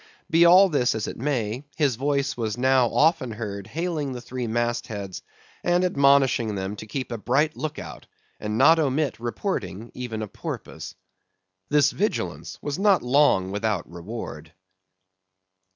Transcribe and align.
Be 0.31 0.45
all 0.45 0.67
this 0.67 0.95
as 0.95 1.07
it 1.07 1.15
may, 1.19 1.63
his 1.75 1.95
voice 1.95 2.35
was 2.35 2.57
now 2.57 2.87
often 2.87 3.33
heard 3.33 3.67
hailing 3.67 4.13
the 4.13 4.19
three 4.19 4.47
mast 4.47 4.87
heads 4.87 5.21
and 5.63 5.85
admonishing 5.85 6.55
them 6.55 6.75
to 6.77 6.87
keep 6.87 7.11
a 7.11 7.19
bright 7.19 7.55
look 7.55 7.77
out, 7.77 8.07
and 8.39 8.57
not 8.57 8.79
omit 8.79 9.19
reporting 9.19 9.91
even 9.93 10.23
a 10.23 10.27
porpoise. 10.27 10.95
This 11.69 11.91
vigilance 11.91 12.57
was 12.63 12.79
not 12.79 13.03
long 13.03 13.51
without 13.51 13.87
reward. 13.87 14.53